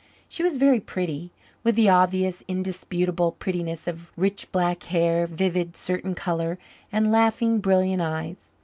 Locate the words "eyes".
8.01-8.53